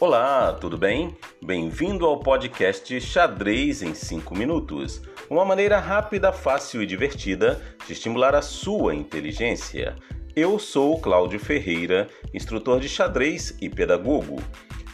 [0.00, 1.16] Olá, tudo bem?
[1.40, 5.00] Bem-vindo ao podcast Xadrez em 5 Minutos
[5.30, 9.94] uma maneira rápida, fácil e divertida de estimular a sua inteligência.
[10.34, 14.42] Eu sou Cláudio Ferreira, instrutor de xadrez e pedagogo.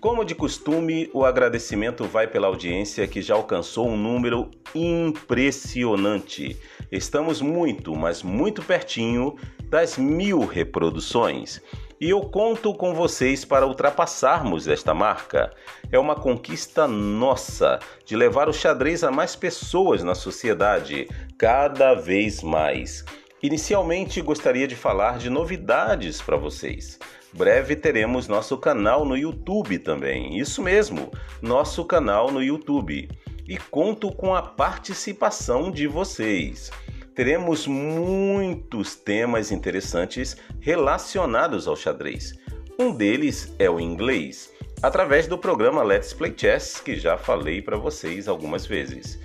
[0.00, 6.58] Como de costume, o agradecimento vai pela audiência que já alcançou um número impressionante.
[6.90, 9.36] Estamos muito, mas muito pertinho
[9.68, 11.60] das mil reproduções
[12.00, 15.50] e eu conto com vocês para ultrapassarmos esta marca.
[15.90, 22.42] É uma conquista nossa de levar o xadrez a mais pessoas na sociedade, cada vez
[22.42, 23.04] mais.
[23.42, 26.98] Inicialmente gostaria de falar de novidades para vocês.
[27.32, 30.38] Breve teremos nosso canal no YouTube também.
[30.38, 31.10] Isso mesmo,
[31.40, 33.08] nosso canal no YouTube.
[33.48, 36.70] E conto com a participação de vocês
[37.16, 42.38] teremos muitos temas interessantes relacionados ao xadrez.
[42.78, 47.78] Um deles é o inglês, através do programa Let's Play Chess, que já falei para
[47.78, 49.18] vocês algumas vezes.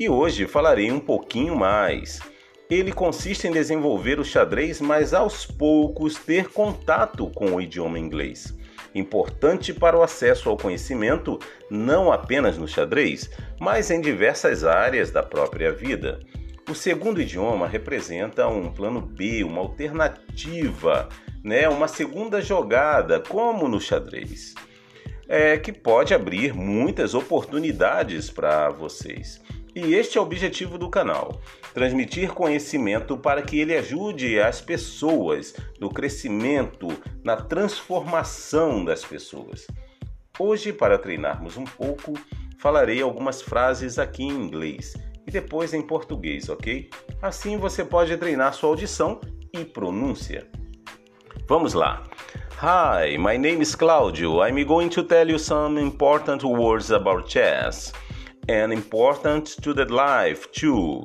[0.00, 2.18] E hoje falarei um pouquinho mais.
[2.68, 8.52] Ele consiste em desenvolver o xadrez, mas aos poucos ter contato com o idioma inglês.
[8.92, 11.38] Importante para o acesso ao conhecimento,
[11.70, 13.30] não apenas no xadrez,
[13.60, 16.18] mas em diversas áreas da própria vida.
[16.68, 21.08] O segundo idioma representa um plano B, uma alternativa,
[21.42, 21.66] né?
[21.66, 24.54] uma segunda jogada, como no xadrez,
[25.26, 29.40] é, que pode abrir muitas oportunidades para vocês.
[29.74, 31.40] E este é o objetivo do canal:
[31.72, 36.88] transmitir conhecimento para que ele ajude as pessoas no crescimento,
[37.24, 39.66] na transformação das pessoas.
[40.38, 42.12] Hoje, para treinarmos um pouco,
[42.58, 46.88] falarei algumas frases aqui em inglês e depois em português, ok?
[47.20, 49.20] Assim você pode treinar sua audição
[49.52, 50.48] e pronúncia.
[51.46, 52.02] Vamos lá.
[52.62, 54.42] Hi, my name is Claudio.
[54.42, 57.92] I'm going to tell you some important words about chess
[58.48, 61.04] and important to the life too.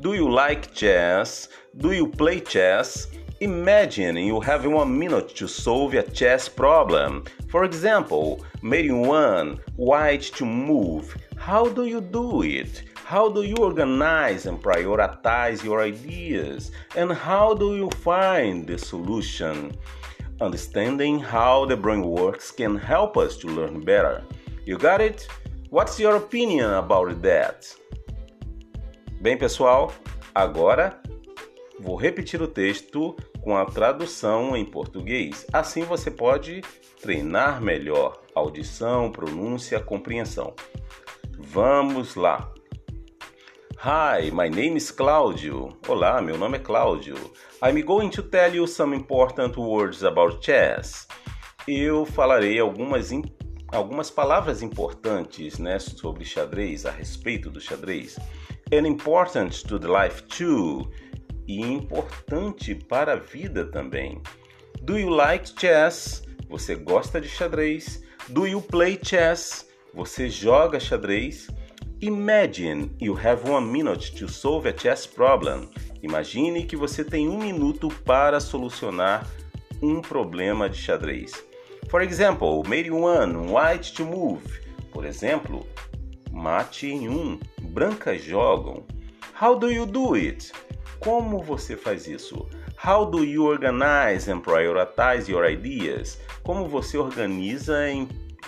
[0.00, 1.48] Do you like chess?
[1.74, 3.08] Do you play chess?
[3.40, 7.24] Imagine you have one minute to solve a chess problem.
[7.48, 11.16] For example, mate 1, white to move.
[11.36, 12.91] How do you do it?
[13.12, 16.72] How do you organize and prioritize your ideas?
[16.96, 19.76] And how do you find the solution?
[20.40, 24.24] Understanding how the brain works can help us to learn better.
[24.64, 25.28] You got it?
[25.68, 27.76] What's your opinion about that?
[29.20, 29.92] Bem, pessoal,
[30.34, 30.98] agora
[31.80, 35.46] vou repetir o texto com a tradução em português.
[35.52, 36.62] Assim você pode
[37.02, 40.54] treinar melhor audição, pronúncia, compreensão.
[41.38, 42.50] Vamos lá!
[43.84, 45.76] Hi, my name is Claudio.
[45.88, 47.16] Olá, meu nome é Cláudio.
[47.60, 51.08] I'm going to tell you some important words about chess.
[51.66, 53.10] Eu falarei algumas,
[53.72, 58.20] algumas palavras importantes né, sobre xadrez, a respeito do xadrez.
[58.72, 60.88] And important to the life too.
[61.48, 64.22] E importante para a vida também.
[64.82, 66.22] Do you like chess?
[66.48, 68.00] Você gosta de xadrez?
[68.28, 69.66] Do you play chess?
[69.92, 71.48] Você joga xadrez?
[72.04, 75.68] Imagine you have one minute to solve a chess problem.
[76.02, 79.24] Imagine que você tem um minuto para solucionar
[79.80, 81.44] um problema de xadrez.
[81.88, 84.42] For example, mate one, white to move.
[84.90, 85.64] Por exemplo,
[86.32, 87.38] mate em um,
[87.70, 88.82] brancas jogam.
[89.40, 90.50] How do you do it?
[90.98, 92.48] Como você faz isso?
[92.84, 96.18] How do you organize and prioritize your ideas?
[96.42, 97.78] Como você organiza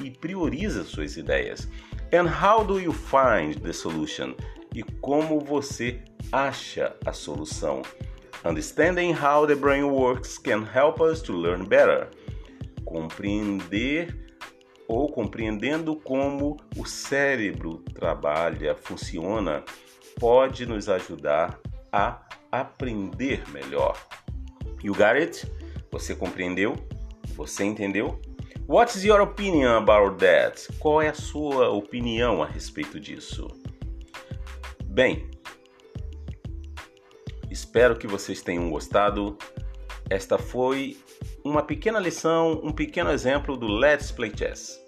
[0.01, 1.69] e prioriza suas ideias?
[2.15, 4.37] And how do you find the solution?
[4.73, 7.83] E como você acha a solução?
[8.45, 12.09] Understanding how the brain works can help us to learn better.
[12.85, 14.15] Compreender
[14.87, 19.65] ou compreendendo como o cérebro trabalha, funciona,
[20.21, 21.59] pode nos ajudar
[21.93, 22.21] a
[22.53, 23.97] aprender melhor.
[24.85, 25.51] You got it?
[25.91, 26.77] Você compreendeu?
[27.35, 28.23] Você entendeu?
[28.67, 30.73] What's your opinion about that?
[30.79, 33.47] Qual é a sua opinião a respeito disso?
[34.87, 35.31] Bem,
[37.51, 39.37] espero que vocês tenham gostado.
[40.09, 40.97] Esta foi
[41.45, 44.81] uma pequena lição, um pequeno exemplo do Let's Play Chess.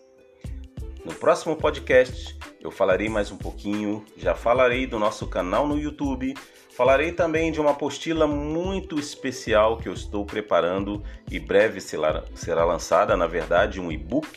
[1.05, 6.33] No próximo podcast eu falarei mais um pouquinho, já falarei do nosso canal no YouTube,
[6.77, 13.17] Falarei também de uma apostila muito especial que eu estou preparando e breve será lançada,
[13.17, 14.29] na verdade, um e-book,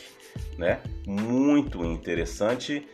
[0.57, 0.79] né?
[1.05, 2.87] Muito interessante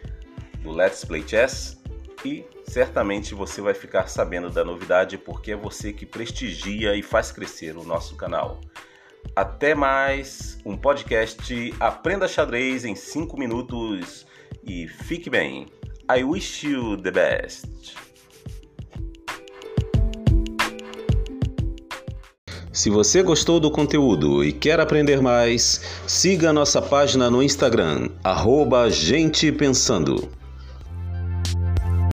[0.63, 1.79] do Let's Play Chess
[2.25, 7.31] e certamente você vai ficar sabendo da novidade porque é você que prestigia e faz
[7.31, 8.59] crescer o nosso canal.
[9.35, 14.25] Até mais, um podcast Aprenda Xadrez em 5 minutos
[14.63, 15.67] e fique bem.
[16.11, 17.95] I wish you the best.
[22.75, 28.89] Se você gostou do conteúdo e quer aprender mais, siga nossa página no Instagram, arroba
[28.89, 30.27] Gente Pensando.